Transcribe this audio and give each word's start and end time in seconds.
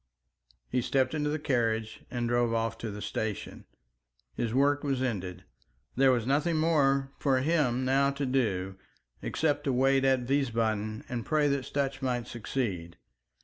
He 0.67 0.81
stepped 0.81 1.13
into 1.13 1.29
the 1.29 1.37
carriage 1.37 2.01
and 2.09 2.27
drove 2.27 2.55
off 2.55 2.75
to 2.79 2.89
the 2.89 3.03
station. 3.03 3.65
His 4.33 4.51
work 4.51 4.83
was 4.83 4.99
ended. 4.99 5.43
There 5.95 6.11
was 6.11 6.25
nothing 6.25 6.55
more 6.57 7.11
for 7.19 7.41
him 7.41 7.85
now 7.85 8.09
to 8.09 8.25
do, 8.25 8.77
except 9.21 9.63
to 9.65 9.73
wait 9.73 10.03
at 10.03 10.25
Wiesbaden 10.25 11.03
and 11.07 11.23
pray 11.23 11.47
that 11.49 11.65
Sutch 11.65 12.01
might 12.01 12.25
succeed. 12.25 12.97